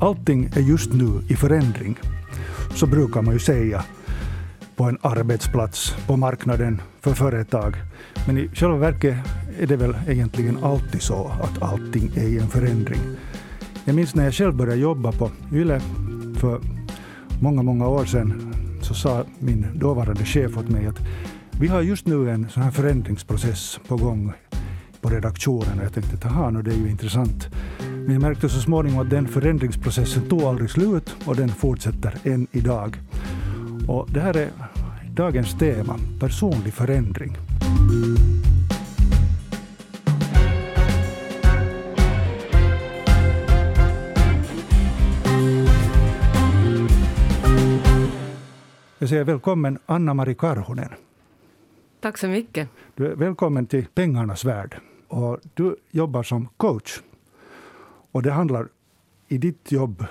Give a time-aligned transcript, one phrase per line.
[0.00, 1.98] allting är just nu i förändring.
[2.74, 3.84] Så brukar man ju säga
[4.76, 7.76] på en arbetsplats, på marknaden, för företag.
[8.26, 9.16] Men i själva verket
[9.60, 13.00] är det väl egentligen alltid så att allting är i en förändring.
[13.84, 15.80] Jag minns när jag själv började jobba på YLE
[16.36, 16.60] för
[17.40, 20.98] många, många år sedan så sa min dåvarande chef åt mig att
[21.60, 24.32] vi har just nu en sån här förändringsprocess på gång
[25.00, 27.48] på redaktionen och jag tänkte att det är ju intressant.
[28.06, 32.46] Men jag märkte så småningom att den förändringsprocessen tog aldrig slut och den fortsätter än
[32.52, 32.96] idag.
[33.88, 34.50] Och det här är
[35.14, 37.36] dagens tema, personlig förändring.
[48.98, 50.90] Jag säger välkommen Anna-Mari Karhunen.
[52.00, 52.68] Tack så mycket.
[52.94, 54.76] Du är välkommen till pengarnas värld.
[55.08, 57.00] Och du jobbar som coach.
[58.16, 58.68] Och det handlar
[59.28, 60.04] i ditt jobb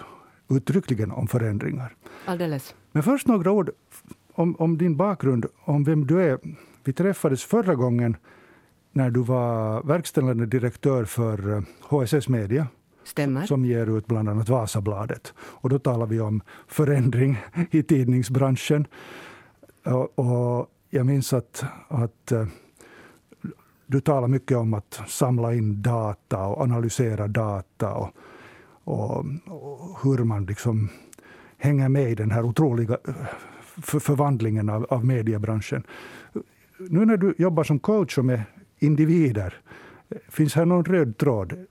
[0.50, 1.95] uttryckligen om förändringar.
[2.25, 2.75] Alldeles.
[2.92, 3.70] Men först några ord
[4.34, 6.39] om, om din bakgrund, om vem du är.
[6.83, 8.17] Vi träffades förra gången
[8.92, 12.67] när du var verkställande direktör för HSS eh, Media.
[13.03, 13.45] Stämmer.
[13.45, 15.33] Som ger ut bland annat Vasabladet.
[15.38, 17.38] Och då talar vi om förändring
[17.72, 18.88] i tidningsbranschen.
[20.16, 22.48] Och, jag minns att, att eh,
[23.86, 28.09] du talar mycket om att samla in data och analysera data och,
[28.83, 30.89] och, och hur man liksom
[31.58, 33.14] hänger med i den här otroliga eh,
[33.81, 35.83] för förvandlingen av, av mediebranschen.
[36.77, 38.42] Nu när du jobbar som coach och med
[38.80, 39.61] individer,
[40.30, 41.66] finns här någon röd tråd?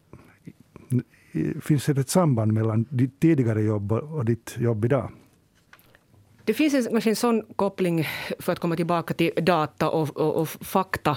[1.62, 5.10] Finns det ett samband mellan ditt tidigare jobb och ditt jobb idag?
[6.44, 10.40] Det finns en, kanske en sån koppling, för att komma tillbaka till data och, och,
[10.40, 11.16] och fakta.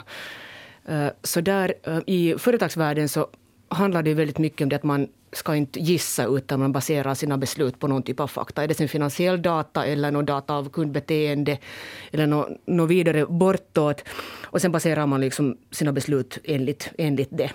[0.88, 3.28] Eh, så där eh, i företagsvärlden så
[3.70, 7.38] handlar det väldigt mycket om det att man ska inte gissa utan man baserar sina
[7.38, 8.64] beslut på någon typ av fakta.
[8.64, 11.58] Är det sen finansiell data eller någon data av kundbeteende
[12.12, 12.28] eller
[12.66, 14.04] något, vidare bortåt.
[14.44, 17.52] Och sen baserar man liksom sina beslut enligt, enligt det.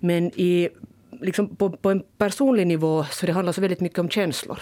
[0.00, 0.68] Men i,
[1.10, 4.58] liksom på, på en personlig nivå så det handlar så väldigt mycket om känslor.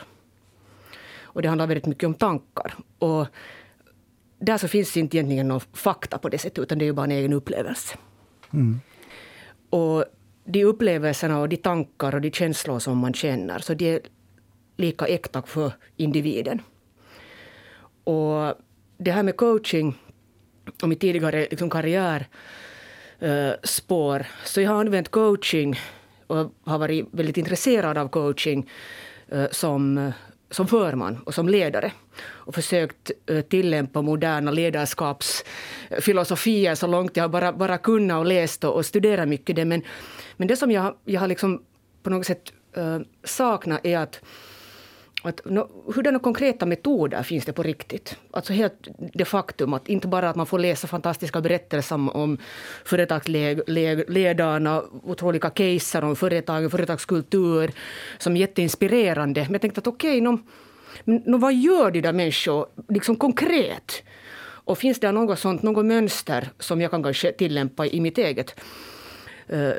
[1.22, 2.75] Och det handlar väldigt mycket om tankar.
[2.99, 3.27] Och
[4.42, 7.04] där så finns inte egentligen någon fakta på det sättet, utan det är ju bara
[7.04, 7.97] en egen upplevelse.
[8.53, 8.80] Mm.
[9.70, 10.04] Och
[10.44, 14.00] de upplevelserna och de tankar och de känslor som man känner, så de är
[14.76, 16.62] lika äkta för individen.
[18.04, 18.54] Och
[18.98, 19.98] det här med coaching
[20.82, 25.80] och mitt tidigare liksom karriärspår, uh, så jag har använt coaching
[26.26, 28.70] och har varit väldigt intresserad av coaching
[29.32, 30.12] uh, som
[30.53, 31.93] som förman och som ledare
[32.25, 38.75] och försökt eh, tillämpa moderna ledarskapsfilosofier så långt jag bara, bara kunnat och läst och,
[38.75, 39.65] och studerat mycket det.
[39.65, 39.83] Men,
[40.37, 41.63] men det som jag, jag har liksom
[42.03, 44.21] på något sätt uh, saknat är att
[45.22, 48.16] att, no, hurdana konkreta metoder finns det på riktigt?
[48.31, 52.38] Alltså helt det faktum att inte bara att man får läsa fantastiska berättelser om
[52.84, 57.71] företagsledarna, otroliga caser om företagen, företagskultur,
[58.19, 59.41] som är jätteinspirerande.
[59.41, 60.38] Men jag tänkte att okej, okay,
[61.05, 64.03] no, no, vad gör de där människor liksom konkret?
[64.65, 68.60] Och finns det något sånt, något mönster som jag kan kanske tillämpa i mitt eget
[69.53, 69.72] uh,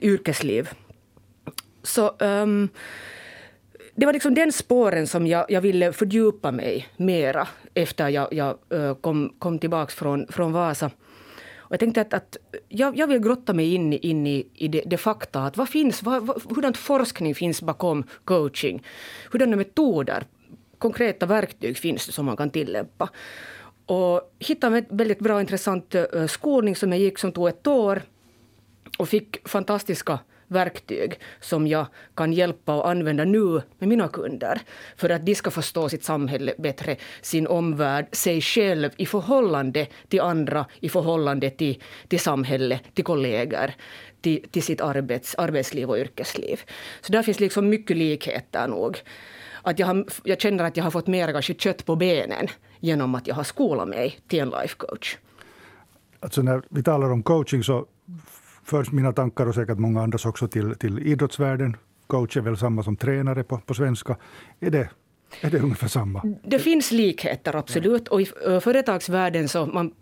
[0.00, 0.68] yrkesliv?
[1.82, 2.68] Så um,
[3.98, 8.58] det var liksom den spåren som jag, jag ville fördjupa mig mera efter jag, jag
[9.00, 10.90] kom, kom tillbaka från, från Vasa.
[11.56, 12.36] Och jag tänkte att, att
[12.68, 15.40] jag, jag, vill grotta mig in, in i, i det, det fakta.
[15.40, 18.82] Att vad finns, vad, vad, hurdan forskning finns bakom coaching?
[19.32, 20.24] Hurdana metoder,
[20.78, 23.08] konkreta verktyg finns det som man kan tillämpa?
[23.86, 25.94] Och hittade en väldigt bra intressant
[26.28, 28.02] skolning som jag gick som tog ett år
[28.98, 34.60] och fick fantastiska verktyg som jag kan hjälpa och använda nu med mina kunder
[34.96, 40.20] för att de ska förstå sitt samhälle bättre, sin omvärld, sig själv i förhållande till
[40.20, 43.72] andra, i förhållande till, till samhället, till kollegor
[44.20, 46.60] till, till sitt arbets, arbetsliv och yrkesliv.
[47.00, 49.02] Så där finns liksom mycket likheter nog.
[49.62, 52.48] Att jag, har, jag känner att jag har fått mer kanske kött på benen
[52.80, 55.16] genom att jag har skolat mig till en life coach.
[56.20, 57.86] Alltså när vi talar om coaching så
[58.68, 61.76] förs mina tankar och säkert många andras också till, till idrottsvärlden.
[62.06, 64.16] Coach är väl samma som tränare på, på svenska.
[64.60, 64.88] Är det,
[65.40, 66.22] är det ungefär samma?
[66.44, 68.08] Det finns likheter, absolut.
[68.08, 68.26] Och i
[68.60, 69.92] företagsvärlden så man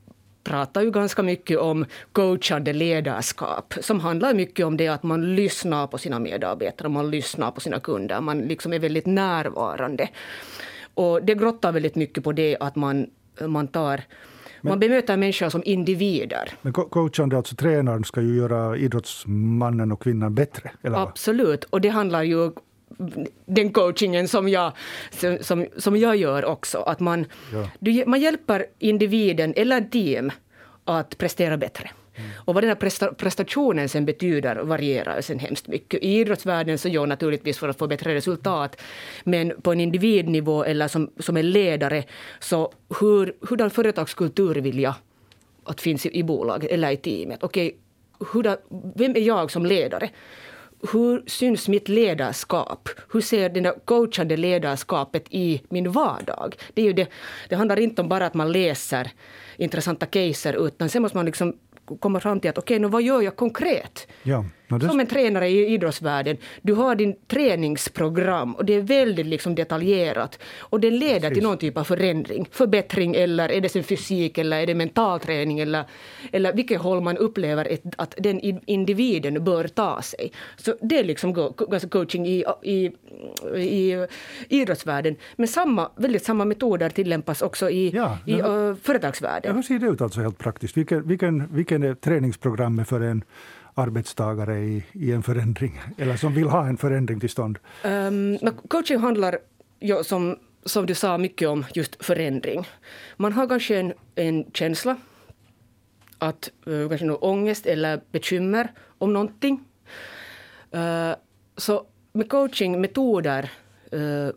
[0.45, 5.87] pratar ju ganska mycket om coachande ledarskap som handlar mycket om det att man lyssnar
[5.87, 10.09] på sina medarbetare, man lyssnar på sina kunder, man liksom är väldigt närvarande.
[10.95, 13.07] Och det grottar väldigt mycket på det att man,
[13.47, 14.01] man tar
[14.61, 16.51] men, man bemöter människor som individer.
[16.63, 20.71] Men coachande, alltså tränaren, ska ju göra idrottsmannen och kvinnan bättre?
[20.83, 21.65] Eller Absolut.
[21.65, 22.51] Och det handlar ju
[23.47, 24.73] den coachingen som jag,
[25.41, 26.79] som, som jag gör också.
[26.79, 27.71] Att man, ja.
[27.81, 30.31] du, man hjälper individen eller team
[30.85, 31.91] att prestera bättre.
[32.35, 36.03] Och vad den här prestationen sen betyder varierar sen hemskt mycket.
[36.03, 38.83] I idrottsvärlden så gör naturligtvis för att få bättre resultat.
[39.25, 42.05] Men på en individnivå eller som, som en ledare,
[42.41, 44.95] så hur, hurdan företagskultur vill jag
[45.65, 47.43] att finns i, i bolaget eller i teamet?
[47.43, 47.77] Okej,
[48.33, 48.57] hurdan,
[48.95, 50.11] vem är jag som ledare?
[50.93, 52.89] hur syns mitt ledarskap?
[53.13, 56.57] Hur ser det coachande ledarskapet i min vardag?
[56.75, 57.09] Det, är ju det,
[57.49, 59.11] det handlar inte om bara att man läser
[59.57, 61.57] intressanta caser, utan sen måste man liksom
[62.01, 64.09] komma fram till att okej, okay, vad gör jag konkret?
[64.23, 64.45] Ja.
[64.69, 64.89] No, det...
[64.89, 70.39] Som en tränare i idrottsvärlden, du har din träningsprogram och det är väldigt liksom detaljerat.
[70.59, 71.35] Och det leder Precis.
[71.35, 75.21] till någon typ av förändring, förbättring eller är det sin fysik eller är det mental
[75.21, 75.85] träning eller,
[76.33, 80.33] eller vilket håll man upplever ett, att den individen bör ta sig.
[80.57, 82.91] Så det är liksom alltså coaching i, i,
[83.57, 84.07] i
[84.49, 85.17] idrottsvärlden.
[85.37, 89.51] Men samma, väldigt samma metoder tillämpas också i, ja, i uh, företagsvärlden.
[89.51, 90.77] Ja, hur ser det ut alltså helt praktiskt?
[90.77, 93.25] Vilken, vilken, vilken är träningsprogrammet för en
[93.77, 97.59] arbetstagare i, i en förändring, eller som vill ha en förändring till stånd?
[97.85, 98.39] Um,
[98.69, 99.39] coaching handlar
[99.79, 102.69] ja, som, som du sa mycket om just förändring.
[103.17, 104.97] Man har kanske en, en känsla
[106.19, 109.65] att uh, kanske någon ångest eller bekymmer om någonting.
[110.75, 111.15] Uh,
[111.57, 113.51] så med coachingmetoder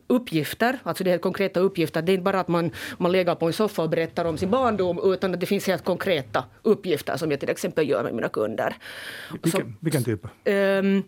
[0.07, 2.01] uppgifter, alltså det är konkreta uppgifter.
[2.01, 4.49] Det är inte bara att man, man lägger på en soffa och berättar om sin
[4.49, 8.29] barndom, utan att det finns helt konkreta uppgifter som jag till exempel gör med mina
[8.29, 8.75] kunder.
[9.31, 10.25] Vilken, Så, vilken typ?
[10.45, 11.03] Um,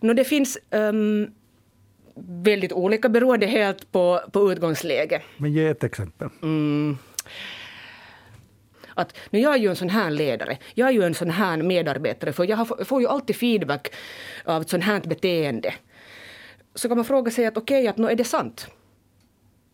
[0.00, 1.30] no, det finns um,
[2.44, 5.22] väldigt olika beroende helt på, på utgångsläge.
[5.36, 6.28] Men ge ett exempel.
[6.42, 6.98] Mm.
[8.94, 11.56] Att, nu jag är ju en sån här ledare, jag är ju en sån här
[11.56, 13.88] medarbetare, för jag får ju alltid feedback
[14.44, 15.74] av ett sånt här beteende
[16.76, 18.66] så kan man fråga sig att okej, okay, att no, är det sant?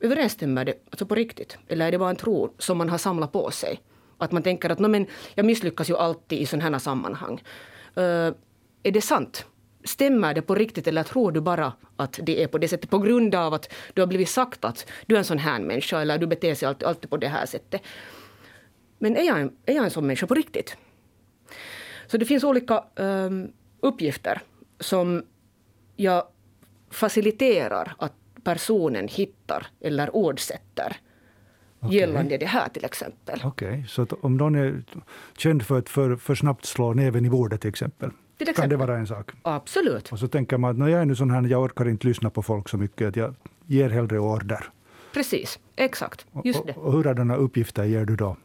[0.01, 1.59] Överensstämmer det alltså på riktigt?
[1.69, 3.81] Eller är det bara en tro som man har samlat på sig?
[4.19, 7.43] Att man tänker att men, jag misslyckas ju alltid i sådana här sammanhang.
[7.99, 8.33] Uh,
[8.83, 9.47] är det sant?
[9.85, 12.99] Stämmer det på riktigt eller tror du bara att det är på det sättet på
[12.99, 16.19] grund av att du har blivit sagt att du är en sån här människa eller
[16.19, 17.83] du beter sig alltid, alltid på det här sättet.
[18.99, 20.77] Men är jag, en, är jag en sån människa på riktigt?
[22.07, 24.43] Så det finns olika um, uppgifter
[24.81, 25.25] som
[25.97, 26.25] jag
[26.93, 28.13] faciliterar att
[28.45, 30.97] personen hittar eller ordsätter
[31.81, 31.97] okay.
[31.97, 33.41] gällande det här till exempel.
[33.45, 33.87] Okej, okay.
[33.87, 34.83] så om någon är
[35.37, 38.79] känd för att för, för snabbt slå näven i bordet till exempel, till exempel, kan
[38.79, 39.31] det vara en sak?
[39.43, 40.13] Absolut.
[40.13, 42.31] Och så tänker man att när jag är nu sån här, jag orkar inte lyssna
[42.31, 43.35] på folk så mycket, att jag
[43.67, 44.65] ger hellre order.
[45.15, 46.27] Precis, exakt.
[46.45, 46.73] Just det.
[46.73, 48.37] Och, och hurdana uppgifter ger du då?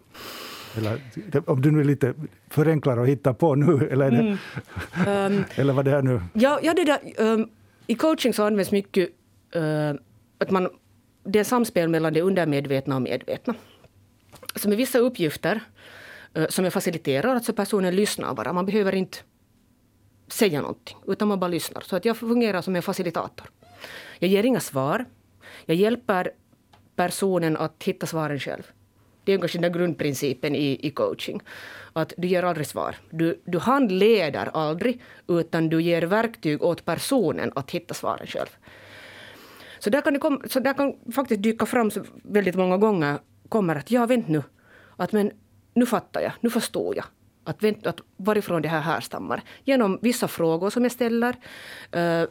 [0.77, 1.01] Eller,
[1.45, 2.13] om du nu lite
[2.49, 4.37] förenklar och hittar på nu, eller, mm.
[5.07, 6.21] um, eller vad det är nu?
[6.33, 7.49] Ja, ja det där, um,
[7.87, 9.09] i coaching så används mycket
[9.55, 9.93] uh,
[10.37, 10.69] att man,
[11.23, 13.55] det är samspel mellan det undermedvetna och medvetna.
[14.55, 15.61] Så med vissa uppgifter
[16.37, 18.53] uh, som jag faciliterar, alltså personen lyssnar bara.
[18.53, 19.17] Man behöver inte
[20.27, 21.81] säga någonting, utan man bara lyssnar.
[21.81, 23.49] Så att jag fungerar som en facilitator.
[24.19, 25.05] Jag ger inga svar.
[25.65, 26.31] Jag hjälper
[26.95, 28.63] personen att hitta svaren själv.
[29.27, 31.41] Det är kanske den grundprincipen i, i coaching.
[31.93, 32.95] Att du ger aldrig svar.
[33.09, 38.47] Du, du handleder aldrig, utan du ger verktyg åt personen att hitta svaren själv.
[39.79, 41.91] Så där kan, det kom, så där kan faktiskt dyka fram
[42.23, 44.43] väldigt många gånger kommer att ja, vänt nu.
[44.97, 45.31] Att men
[45.73, 47.05] nu fattar jag, nu förstår jag.
[47.43, 49.43] Att, vänt, att varifrån det här härstammar.
[49.63, 51.35] Genom vissa frågor som jag ställer.
[51.91, 52.23] Eh,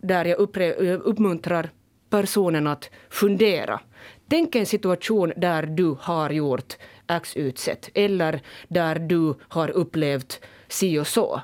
[0.00, 1.70] där jag uppre, uppmuntrar
[2.10, 3.80] personen att fundera.
[4.28, 6.76] Tänk en situation där du har gjort
[7.08, 11.40] X, Z eller där du har upplevt si och så.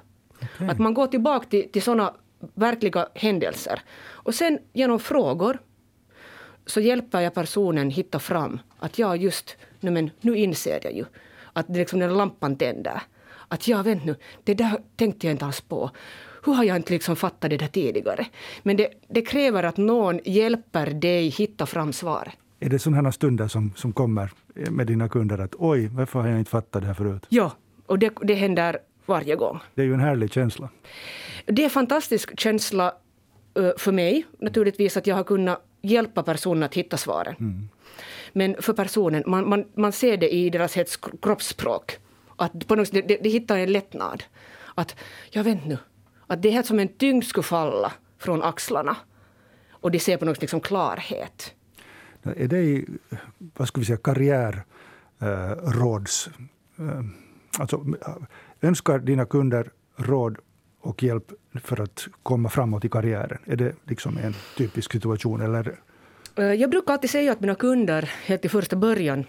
[0.54, 0.68] Okay.
[0.68, 2.14] Att man går tillbaka till, till sådana
[2.54, 3.80] verkliga händelser.
[3.96, 5.58] Och sen genom frågor
[6.66, 11.04] så hjälper jag personen hitta fram att ja, just nu, men, nu inser jag ju
[11.52, 13.02] att det liksom den lampan tänder.
[13.48, 15.90] Att ja, vänt nu, det där tänkte jag inte alls på.
[16.44, 18.26] Hur har jag inte liksom fattat det där tidigare?
[18.62, 22.34] Men det, det kräver att någon hjälper dig hitta fram svaret.
[22.64, 24.30] Är det sådana stunder som, som kommer
[24.70, 27.26] med dina kunder att oj, varför har jag inte fattat det här förut?
[27.28, 27.52] Ja,
[27.86, 29.60] och det, det händer varje gång.
[29.74, 30.68] Det är ju en härlig känsla.
[31.46, 32.92] Det är en fantastisk känsla
[33.58, 37.34] uh, för mig, naturligtvis, att jag har kunnat hjälpa personen att hitta svaren.
[37.40, 37.68] Mm.
[38.32, 41.98] Men för personen, man, man, man ser det i deras hets kroppsspråk.
[42.36, 44.24] Att på något sätt, det, det hittar en lättnad.
[44.74, 44.96] Att,
[45.30, 45.78] jag vet nu,
[46.26, 48.96] att det är helt som en tyngd skulle falla från axlarna.
[49.70, 51.54] Och de ser på något sätt liksom klarhet.
[52.24, 52.86] Är det i
[53.38, 56.30] vad ska vi säga, karriärråds...
[56.78, 57.00] Eh, eh,
[57.58, 58.16] alltså, eh,
[58.60, 60.38] önskar dina kunder råd
[60.80, 63.38] och hjälp för att komma framåt i karriären?
[63.44, 65.40] Är det liksom en typisk situation?
[65.40, 65.80] Eller?
[66.36, 69.24] Jag brukar alltid säga att mina kunder, helt i första början,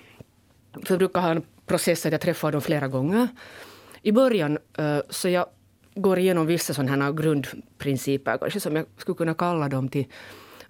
[0.74, 3.28] för jag brukar ha en process att jag träffar dem flera gånger.
[4.02, 4.58] I början
[5.10, 5.46] så jag
[5.96, 10.06] går igenom vissa sådana här grundprinciper, kanske som jag skulle kunna kalla dem till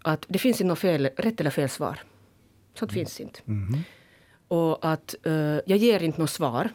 [0.01, 2.00] att det finns inte något fel, rätt eller fel svar.
[2.75, 2.94] Sånt mm.
[2.94, 3.39] finns inte.
[3.48, 3.79] Mm.
[4.48, 6.70] Och att uh, jag ger inte något svar.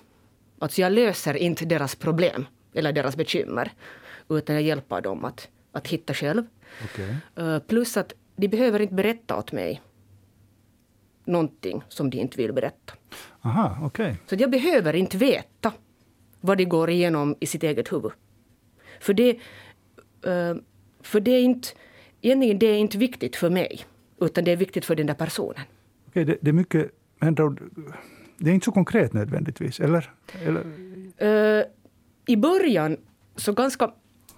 [0.58, 3.72] Alltså jag löser inte deras problem eller deras bekymmer.
[4.28, 6.42] Utan jag hjälper dem att, att hitta själv.
[6.84, 7.14] Okay.
[7.38, 9.82] Uh, plus att de behöver inte berätta åt mig
[11.24, 12.94] någonting som de inte vill berätta.
[13.42, 14.14] Aha, okay.
[14.26, 15.72] Så jag behöver inte veta
[16.40, 18.12] vad de går igenom i sitt eget huvud.
[19.00, 19.32] För det,
[20.26, 20.54] uh,
[21.02, 21.68] för det är inte,
[22.20, 23.84] egentligen det är inte viktigt för mig,
[24.20, 25.64] utan det är viktigt för den där personen.
[26.10, 26.90] Okay, det, det är mycket,
[28.38, 30.10] det är inte så konkret nödvändigtvis, eller?
[30.46, 30.64] eller?
[31.22, 31.64] Uh,
[32.26, 32.96] I början,
[33.36, 33.90] så ganska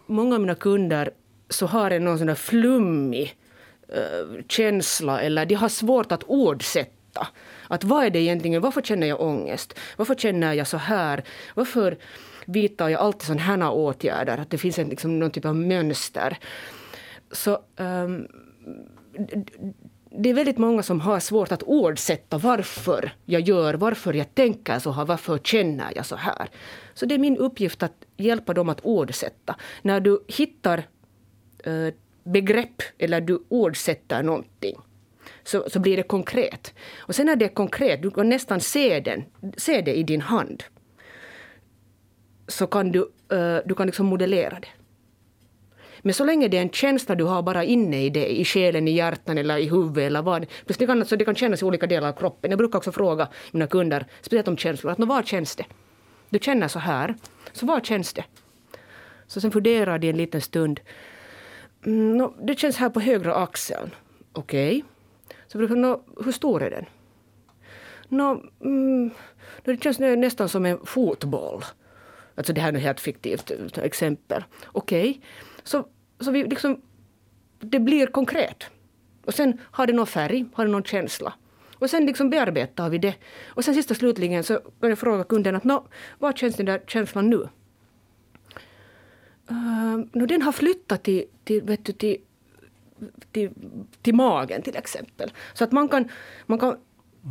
[0.07, 1.11] många av mina kunder
[1.49, 3.37] så har en någon sån där flummig
[3.89, 7.27] uh, känsla, eller de har svårt att ordsätta.
[7.69, 9.79] Att vad är det egentligen, varför känner jag ångest?
[9.97, 11.25] Varför känner jag så här?
[11.55, 11.99] Varför
[12.47, 14.39] vidtar jag alltid sådana här åtgärder?
[14.39, 16.39] Att det finns en, liksom, någon typ av mönster.
[17.31, 18.29] Så um,
[20.19, 24.79] det är väldigt många som har svårt att ordsätta varför jag gör, varför jag tänker
[24.79, 26.49] så här, varför känner jag så här.
[26.95, 29.57] Så det är min uppgift att hjälpa dem att ordsätta.
[29.83, 30.83] När du hittar
[31.65, 34.77] eh, begrepp eller du ordsätter någonting
[35.45, 36.75] så, så blir det konkret.
[36.99, 39.25] Och sen när det är konkret, du kan nästan se, den,
[39.57, 40.65] se det i din hand.
[42.49, 44.69] Så kan du, eh, du kan liksom modellera det.
[46.03, 48.89] Men så länge det är en känsla du har bara inne i dig, i själen,
[48.89, 50.47] i hjärtan eller i huvudet eller vad.
[50.67, 52.51] det kan, alltså, det kan kännas i olika delar av kroppen.
[52.51, 55.65] Jag brukar också fråga mina kunder, speciellt om känslor, att vad känns det?
[56.31, 57.15] Du känner så här,
[57.53, 58.25] så vad känns det?
[59.27, 60.81] Så sen funderar de en liten stund.
[61.87, 63.91] Mm, no, det känns här på högra axeln.
[64.33, 64.77] Okej.
[64.77, 64.83] Okay.
[65.47, 66.85] Så brukar no, hur stor är den?
[68.09, 69.11] No, mm,
[69.65, 71.65] det känns nästan som en fotboll.
[72.35, 74.45] Alltså det här är ett helt fiktivt eh, exempel.
[74.67, 75.11] Okej.
[75.11, 75.21] Okay.
[75.65, 75.87] Så,
[76.21, 76.81] så vi liksom,
[77.61, 78.65] det blir konkret.
[79.25, 81.35] Och sen har det någon färg, har det någon känsla.
[81.75, 83.15] Och sen liksom bearbetar vi det.
[83.47, 85.87] Och sen sista slutligen så kan jag fråga kunden att nå,
[86.19, 87.49] vad känns den där känslan nu?
[89.51, 92.17] Uh, no, den har flyttat till, till, vet du, till,
[93.33, 93.51] till,
[94.03, 95.33] till magen till exempel.
[95.55, 96.09] Så att man kan,
[96.47, 96.77] man kan,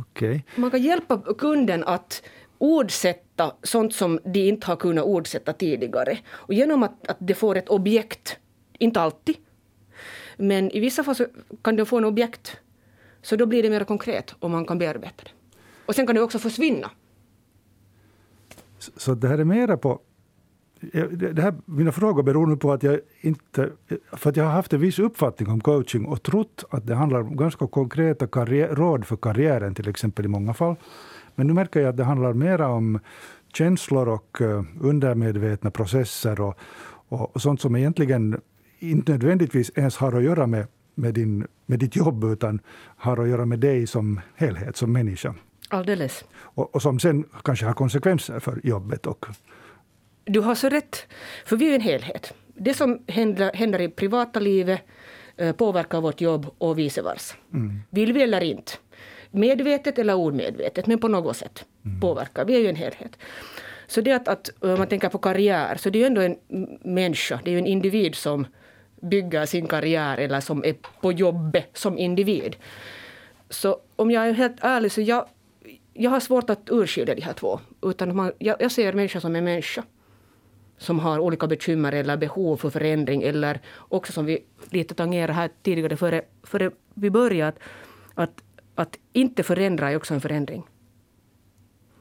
[0.00, 0.40] okay.
[0.56, 2.22] man kan hjälpa kunden att
[2.62, 6.18] ordsätta sånt som de inte har kunnat ordsätta tidigare.
[6.28, 8.36] Och genom att, att de får ett objekt,
[8.78, 9.36] inte alltid,
[10.36, 11.14] men i vissa fall
[11.62, 12.56] kan de få en objekt,
[13.22, 15.30] så då blir det mer konkret och man kan bearbeta det.
[15.86, 16.90] Och sen kan det också försvinna.
[18.78, 20.00] Så det här är mera på...
[21.12, 23.70] Det här, mina frågor beror nu på att jag inte...
[24.12, 27.20] För att jag har haft en viss uppfattning om coaching och trott att det handlar
[27.20, 30.76] om ganska konkreta karriär, råd för karriären, till exempel i många fall.
[31.34, 33.00] Men nu märker jag att det handlar mer om
[33.52, 36.58] känslor och eh, undermedvetna processer och,
[37.08, 38.40] och, och sånt som egentligen
[38.78, 42.60] inte nödvändigtvis ens har att göra med, med, din, med ditt jobb, utan
[42.96, 45.34] har att göra med dig som helhet, som människa.
[45.68, 46.24] Alldeles.
[46.34, 49.06] Och, och som sen kanske har konsekvenser för jobbet.
[49.06, 49.26] Och...
[50.24, 51.06] Du har så rätt,
[51.44, 52.34] för vi är en helhet.
[52.54, 54.80] Det som händer, händer i privata livet
[55.36, 57.34] eh, påverkar vårt jobb och vice versa.
[57.52, 57.80] Mm.
[57.90, 58.72] Vill vi eller inte
[59.32, 62.00] medvetet eller omedvetet, men på något sätt mm.
[62.00, 62.44] påverkar.
[62.44, 63.16] Vi är ju en helhet.
[63.86, 66.36] Så det att, att man tänker på karriär, så det är ju ändå en
[66.82, 68.46] människa, det är ju en individ som
[69.00, 72.56] bygger sin karriär eller som är på jobbet som individ.
[73.50, 75.26] Så om jag är helt ärlig så jag,
[75.94, 77.60] jag har svårt att urskilja de här två.
[77.82, 79.82] Utan man, jag, jag ser människa som en människa
[80.78, 85.50] som har olika bekymmer eller behov för förändring eller också som vi lite tangerade här
[85.62, 87.58] tidigare före, före vi började, att
[88.14, 88.42] att
[88.74, 90.62] att inte förändra är också en förändring.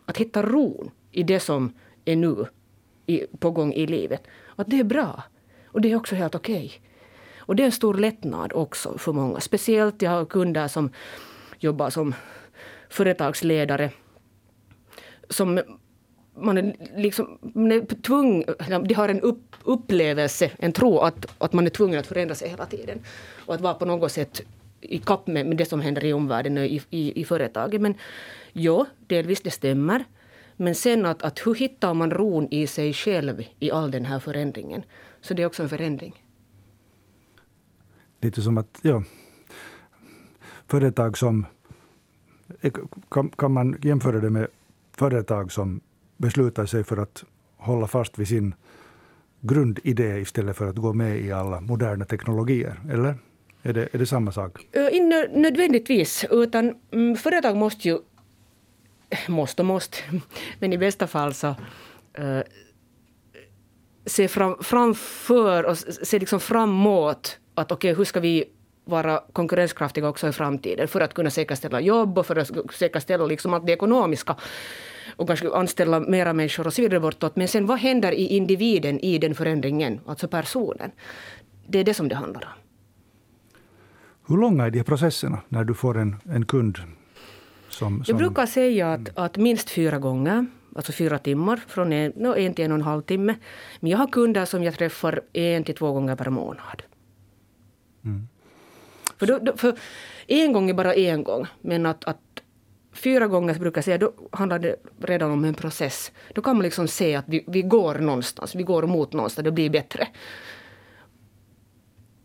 [0.06, 1.74] Att hitta ron i det som
[2.06, 2.46] är nu
[3.06, 4.28] i, på gång i livet.
[4.56, 5.24] Att det är bra.
[5.66, 6.66] Och det är också helt okej.
[6.66, 6.80] Okay.
[7.38, 9.40] Och det är en stor lättnad också för många.
[9.40, 10.90] Speciellt jag har kunder som
[11.60, 12.16] jobbar som
[12.90, 13.92] företagsledare.
[15.30, 15.62] Som
[16.36, 18.46] man är, liksom, man är tvungen,
[18.88, 22.50] de har en upp, upplevelse, en tro att, att man är tvungen att förändra sig
[22.50, 23.00] hela tiden.
[23.46, 24.42] Och att vara på något sätt
[24.82, 27.82] i kapp med, med det som händer i omvärlden och i, i, i företaget.
[27.82, 27.96] Men
[28.54, 30.06] ja, delvis det stämmer.
[30.58, 34.20] Men sen att, att hur hittar man ron i sig själv i all den här
[34.20, 34.84] förändringen?
[35.22, 36.26] Så det är också en förändring.
[38.22, 39.04] Lite som att, ja,
[40.68, 41.46] företag som...
[43.10, 44.48] Kan, kan man jämföra det med
[44.92, 45.82] företag som
[46.18, 47.24] beslutar sig för att
[47.58, 48.56] hålla fast vid sin
[49.42, 53.16] grundidé istället för att gå med i alla moderna teknologier, eller?
[53.64, 54.68] Är det, är det samma sak?
[54.92, 58.00] Inte nödvändigtvis, utan mm, företag måste ju
[59.28, 59.98] måste och måste,
[60.60, 61.48] men i bästa fall så
[62.20, 62.42] uh,
[64.06, 68.46] se fram, framför och se liksom framåt att okej, okay, hur ska vi
[68.86, 73.54] vara konkurrenskraftiga också i framtiden för att kunna säkerställa jobb och för att säkerställa liksom
[73.54, 74.36] allt det ekonomiska
[75.16, 77.36] och kanske anställa mera människor och så vidare bortåt.
[77.36, 80.92] Men sen vad händer i individen i den förändringen, alltså personen?
[81.68, 82.61] Det är det som det handlar om.
[84.32, 86.78] Hur långa är de processerna när du får en, en kund?
[87.70, 88.06] Som, som...
[88.08, 90.46] Jag brukar säga att, att minst fyra gånger
[90.76, 93.36] alltså fyra timmar, från en, no, en till en och en halv timme.
[93.80, 96.84] Men jag har kunder som jag träffar en till två gånger per månad.
[98.06, 98.28] Mm.
[99.18, 99.80] För, då, då, för
[100.28, 102.44] en gång är bara en gång, men att, att
[102.94, 106.12] fyra gånger brukar jag säga, då handlar det redan om en process.
[106.36, 109.52] Då kan man liksom se att vi, vi går någonstans, vi går mot någonstans, det
[109.52, 110.08] blir bättre.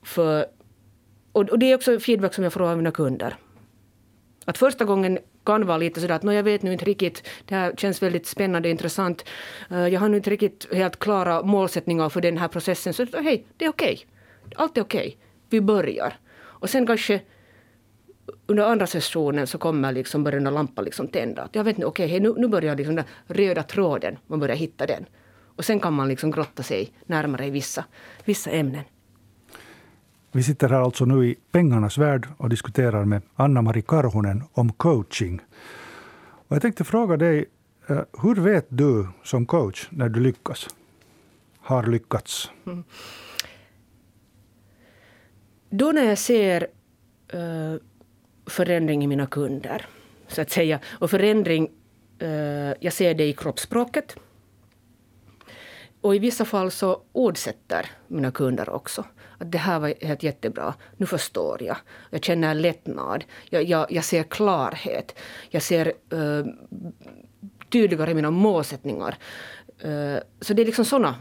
[0.02, 0.46] För,
[1.36, 3.36] och, och det är också feedback som jag får av mina kunder.
[4.44, 7.74] Att första gången kan vara lite sådär att jag vet nu inte riktigt, det här
[7.76, 9.24] känns väldigt spännande och intressant.
[9.70, 12.94] Eh, jag har nu inte riktigt helt klara målsättningar för den här processen.
[12.94, 13.94] Så hej, det är okej.
[13.94, 14.52] Okay.
[14.56, 15.06] Allt är okej.
[15.06, 15.14] Okay.
[15.50, 16.14] Vi börjar.
[16.38, 17.20] Och sen kanske
[18.46, 21.48] under andra sessionen så kommer liksom börjar den lampan liksom tända.
[21.52, 24.86] jag vet nu, okej, okay, nu, nu börjar liksom den röda tråden, man börjar hitta
[24.86, 25.06] den.
[25.56, 27.84] Och sen kan man liksom grotta sig närmare i vissa,
[28.24, 28.82] vissa ämnen.
[30.36, 35.40] Vi sitter här alltså nu i pengarnas värld och diskuterar med Anna-Mari Karhunen om coaching.
[36.48, 37.44] Och jag tänkte fråga dig,
[37.86, 40.68] eh, hur vet du som coach när du lyckas?
[41.60, 42.50] Har lyckats?
[42.66, 42.84] Mm.
[45.70, 46.66] Då när jag ser
[47.34, 47.76] uh,
[48.46, 49.86] förändring i mina kunder,
[50.28, 51.70] så att säga, och förändring,
[52.22, 52.28] uh,
[52.80, 54.16] jag ser det i kroppsspråket.
[56.00, 59.04] Och i vissa fall så ordsätter mina kunder också.
[59.38, 61.76] Att det här var helt jättebra, nu förstår jag.
[62.10, 65.18] Jag känner lättnad, jag, jag, jag ser klarhet.
[65.50, 66.46] Jag ser uh,
[67.72, 69.18] tydligare mina målsättningar.
[69.84, 71.14] Uh, så det är liksom såna,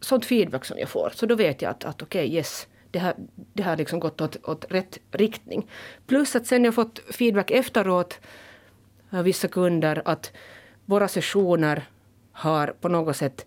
[0.00, 1.12] sånt feedback som jag får.
[1.14, 3.14] Så då vet jag att, att okej, okay, yes, det har,
[3.52, 5.70] det har liksom gått åt, åt rätt riktning.
[6.06, 8.20] Plus att sen jag fått feedback efteråt
[9.10, 10.32] av vissa kunder att
[10.84, 11.88] våra sessioner
[12.32, 13.46] har på något sätt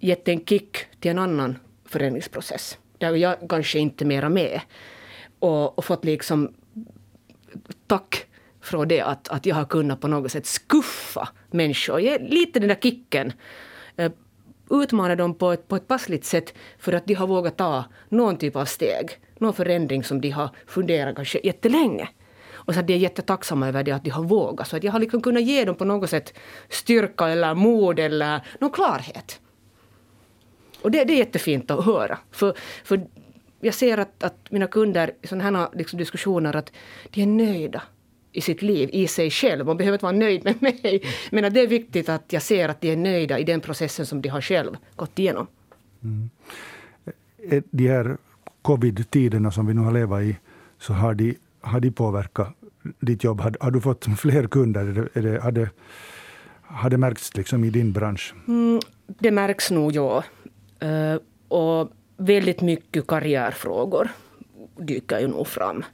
[0.00, 2.78] gett en kick till en annan förändringsprocess.
[2.98, 4.60] Där jag kanske inte mera med.
[5.38, 6.54] Och, och fått liksom
[7.86, 8.26] tack
[8.60, 12.00] från det att, att jag har kunnat på något sätt skuffa människor.
[12.00, 13.32] Ge lite den där kicken.
[13.96, 14.12] Eh,
[14.70, 18.36] Utmana dem på ett, på ett passligt sätt för att de har vågat ta någon
[18.36, 19.18] typ av steg.
[19.38, 22.08] Någon förändring som de har funderat kanske jättelänge.
[22.52, 24.68] Och så att de är jättetacksamma över det att de har vågat.
[24.68, 26.34] Så att jag har liksom kunnat ge dem på något sätt
[26.68, 29.40] styrka eller mod eller någon klarhet.
[30.84, 32.18] Och det, det är jättefint att höra.
[32.30, 33.06] För, för
[33.60, 36.72] jag ser att, att mina kunder i sådana här liksom diskussioner att
[37.10, 37.82] de är nöjda
[38.32, 39.66] i sitt liv, i sig själv.
[39.66, 41.02] Man behöver inte vara nöjd med mig.
[41.30, 44.06] Men att det är viktigt att jag ser att de är nöjda i den processen
[44.06, 45.46] som de har själv gått igenom.
[46.02, 46.30] Mm.
[47.50, 48.16] Eh, de här
[48.62, 50.36] covid-tiderna som vi nu har levat i,
[50.78, 52.48] så har de, har de påverkat
[53.00, 53.40] ditt jobb?
[53.40, 55.08] Har, har du fått fler kunder?
[55.12, 55.68] Är det, har, det,
[56.62, 58.34] har det märkts liksom i din bransch?
[58.48, 60.24] Mm, det märks nog, ja.
[60.84, 61.18] Eh,
[61.48, 64.08] och väldigt mycket karriärfrågor
[64.76, 65.84] dyker ju nog fram.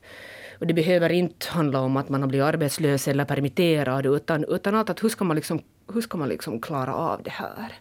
[0.58, 4.74] Och det behöver inte handla om att man har blivit arbetslös eller permitterad utan, utan
[4.74, 7.72] allt att hur ska man liksom, hur ska man liksom klara av det här?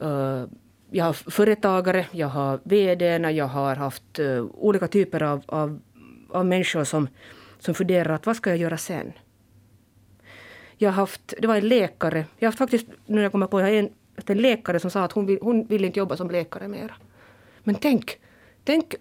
[0.00, 0.46] Eh,
[0.90, 5.80] jag har företagare, jag har VD, jag har haft eh, olika typer av, av,
[6.30, 7.08] av människor som,
[7.58, 9.12] som funderar att vad ska jag göra sen?
[10.76, 13.46] Jag har haft, det var en läkare, jag har haft faktiskt, nu när jag kommer
[13.46, 13.90] på, jag har en,
[14.26, 16.94] en läkare som sa att hon vill, hon vill inte jobba som läkare mera.
[17.64, 18.18] Men tänk,
[18.64, 18.94] tänk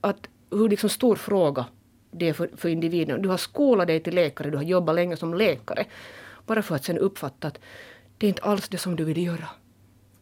[0.00, 1.66] att hur liksom stor fråga
[2.10, 3.22] det är för, för individen.
[3.22, 5.84] Du har skolat dig till läkare, du har jobbat länge som läkare.
[6.46, 7.58] Bara för att sen uppfatta att
[8.18, 9.48] det är inte alls det som du vill göra.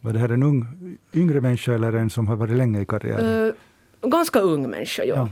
[0.00, 0.66] Var det här en ung,
[1.14, 3.54] yngre människa eller en som har varit länge i karriären?
[4.02, 5.14] Uh, ganska ung människa, ja.
[5.14, 5.28] ja.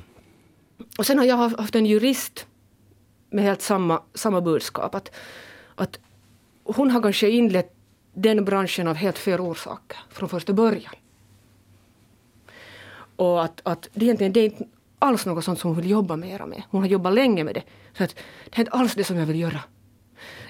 [0.99, 2.47] Och sen har jag haft en jurist
[3.31, 4.95] med helt samma, samma budskap.
[4.95, 5.11] Att,
[5.75, 5.99] att
[6.65, 7.78] hon har kanske inlett
[8.23, 10.95] den branschen av helt fel orsaker från första början.
[13.17, 14.65] Och att, att det, egentligen, det är inte
[14.99, 16.63] alls något sånt som hon vill jobba mera med.
[16.71, 17.63] Hon har jobbat länge med det.
[17.97, 19.61] Så att, det är inte alls det som jag vill göra.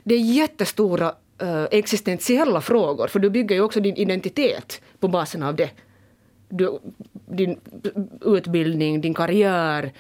[0.05, 5.43] Det är jättestora äh, existentiella frågor, för du bygger ju också din identitet på basen
[5.43, 5.71] av det.
[6.49, 6.79] Du,
[7.13, 7.61] din
[8.21, 9.93] utbildning, din karriär,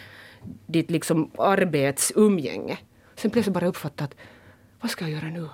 [0.66, 2.78] ditt liksom arbetsumgänge.
[3.16, 4.18] Sen plötsligt bara uppfattat, att
[4.80, 5.48] vad ska jag göra nu?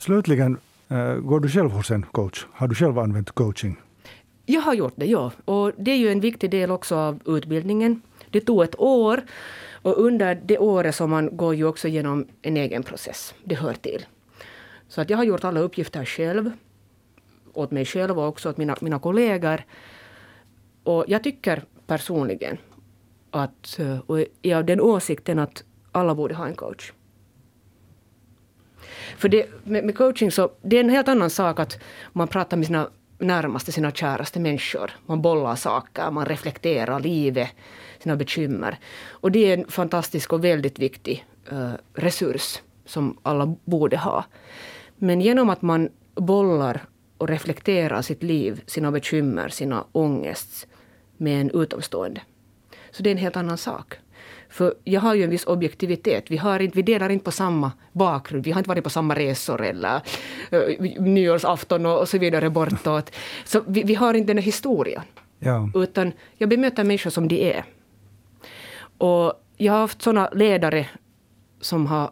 [0.00, 0.58] Slutligen,
[0.88, 2.46] eh, går du själv hos en coach?
[2.52, 3.76] Har du själv använt coaching?
[4.46, 5.32] Jag har gjort det, ja.
[5.44, 8.02] Och det är ju en viktig del också av utbildningen.
[8.30, 9.20] Det tog ett år.
[9.82, 13.34] Och under det året så man går ju också igenom en egen process.
[13.44, 14.06] Det hör till.
[14.88, 16.50] Så att jag har gjort alla uppgifter själv.
[17.52, 19.64] Åt mig själv och också åt mina, mina kollegor.
[20.84, 22.58] Och jag tycker personligen
[23.30, 26.92] att, eh, och är av den åsikten att alla borde ha en coach.
[29.16, 31.78] För det, med, med, coaching så det är en helt annan sak att
[32.12, 32.88] man pratar med sina
[33.18, 34.90] närmaste, sina käraste människor.
[35.06, 37.48] Man bollar saker, man reflekterar livet,
[37.98, 38.78] sina bekymmer.
[39.08, 44.24] Och det är en fantastisk och väldigt viktig uh, resurs som alla borde ha.
[44.96, 46.84] Men genom att man bollar
[47.18, 50.66] och reflekterar sitt liv, sina bekymmer, sina ångest
[51.16, 52.20] med en utomstående.
[52.90, 53.94] Så det är en helt annan sak.
[54.50, 56.30] För jag har ju en viss objektivitet.
[56.30, 58.44] Vi, har inte, vi delar inte på samma bakgrund.
[58.44, 60.00] Vi har inte varit på samma resor eller
[60.52, 63.16] uh, nyårsafton och, och så vidare bortåt.
[63.44, 65.02] Så vi, vi har inte den här historien.
[65.38, 65.70] Ja.
[65.74, 67.64] Utan jag bemöter människor som de är.
[68.98, 70.86] Och jag har haft såna ledare
[71.60, 72.10] som har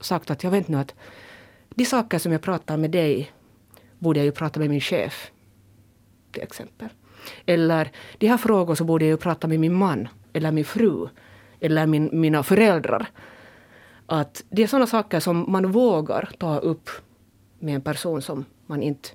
[0.00, 0.94] sagt att jag vet nu att
[1.74, 3.32] de saker som jag pratar med dig
[3.98, 5.30] borde jag ju prata med min chef.
[6.32, 6.88] Till exempel.
[7.46, 11.08] Eller de här frågor så borde jag ju prata med min man eller min fru
[11.60, 13.10] eller min, mina föräldrar.
[14.06, 16.90] Att det är sådana saker som man vågar ta upp
[17.58, 19.08] med en person som man inte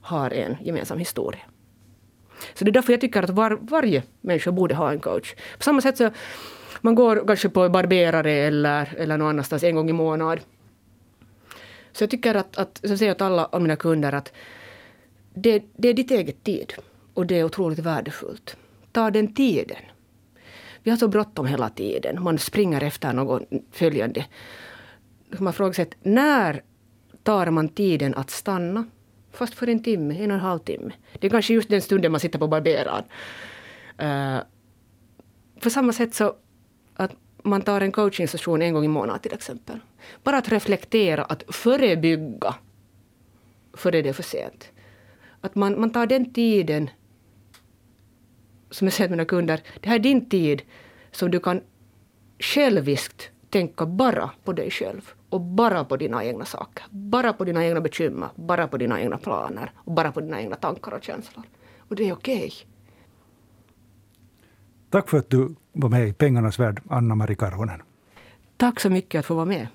[0.00, 1.40] har en gemensam historia.
[2.54, 5.34] Så det är därför jag tycker att var, varje människa borde ha en coach.
[5.56, 6.10] På samma sätt så
[6.80, 10.44] man går kanske på barberare eller, eller någon annanstans en gång i månaden.
[11.92, 14.32] Så jag tycker att, att så säger till alla mina kunder att
[15.34, 16.72] det, det är ditt eget tid.
[17.14, 18.56] Och det är otroligt värdefullt.
[18.92, 19.76] Ta den tiden.
[20.84, 22.22] Vi har så bråttom hela tiden.
[22.22, 24.26] Man springer efter något följande.
[25.38, 26.62] Man frågar sig när
[27.22, 28.84] tar man tiden att stanna?
[29.32, 30.92] Fast för en timme, en och en halv timme.
[31.18, 33.04] Det är kanske just den stunden man sitter på barberaren.
[34.02, 34.42] Uh,
[35.60, 36.36] på samma sätt så
[36.94, 39.78] att man tar en coachingsession en gång i månaden till exempel.
[40.22, 42.54] Bara att reflektera, att förebygga
[43.72, 44.70] före det är för sent.
[45.40, 46.90] Att man, man tar den tiden
[48.74, 50.62] som jag säger till mina kunder, det här är din tid
[51.10, 51.60] som du kan
[52.38, 56.84] själviskt tänka bara på dig själv och bara på dina egna saker.
[56.90, 60.56] Bara på dina egna bekymmer, bara på dina egna planer och bara på dina egna
[60.56, 61.44] tankar och känslor.
[61.78, 62.36] Och det är okej.
[62.36, 62.50] Okay.
[64.90, 67.82] Tack för att du var med i Pengarnas värld, Anna-Mari Karvonen.
[68.56, 69.66] Tack så mycket att få vara med.